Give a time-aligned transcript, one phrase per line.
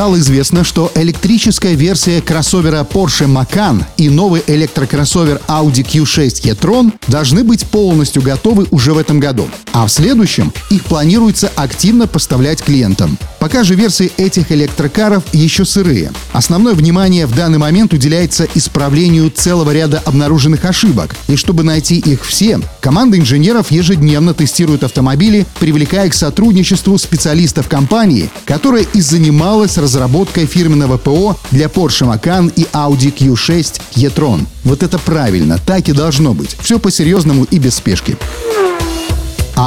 [0.00, 7.44] Стало известно, что электрическая версия кроссовера Porsche Macan и новый электрокроссовер Audi Q6 e-tron должны
[7.44, 9.46] быть полностью готовы уже в этом году.
[9.74, 13.18] А в следующем их планируется активно поставлять клиентам.
[13.40, 16.12] Пока же версии этих электрокаров еще сырые.
[16.32, 21.14] Основное внимание в данный момент уделяется исправлению целого ряда обнаруженных ошибок.
[21.28, 28.30] И чтобы найти их все, команда инженеров ежедневно тестирует автомобили, привлекая к сотрудничеству специалистов компании,
[28.44, 34.46] которая и занималась разработкой фирменного ПО для Porsche Macan и Audi Q6 e-tron.
[34.64, 36.56] Вот это правильно, так и должно быть.
[36.60, 38.16] Все по-серьезному и без спешки.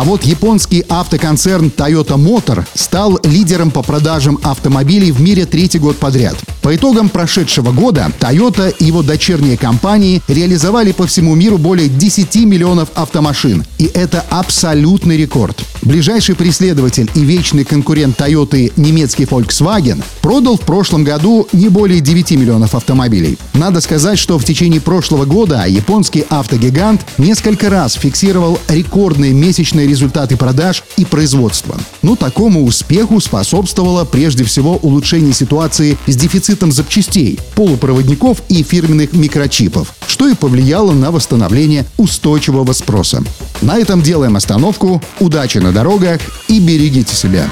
[0.03, 5.95] А вот японский автоконцерн Toyota Motor стал лидером по продажам автомобилей в мире третий год
[5.95, 6.35] подряд.
[6.61, 12.35] По итогам прошедшего года Toyota и его дочерние компании реализовали по всему миру более 10
[12.43, 13.63] миллионов автомашин.
[13.77, 15.63] И это абсолютный рекорд.
[15.85, 22.31] Ближайший преследователь и вечный конкурент Toyota немецкий Volkswagen продал в прошлом году не более 9
[22.31, 23.37] миллионов автомобилей.
[23.53, 30.37] Надо сказать, что в течение прошлого года японский автогигант несколько раз фиксировал рекордные месячные результаты
[30.37, 31.77] продаж и производства.
[32.01, 39.93] Но такому успеху способствовало прежде всего улучшение ситуации с дефицитом запчастей, полупроводников и фирменных микрочипов,
[40.23, 43.21] что и повлияло на восстановление устойчивого спроса.
[43.61, 45.01] На этом делаем остановку.
[45.19, 47.49] Удачи на дорогах и берегите себя.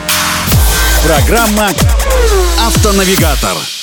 [1.04, 1.72] Программа
[2.66, 3.81] «Автонавигатор».